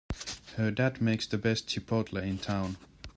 [0.55, 2.77] Her dad makes the best chipotle in town!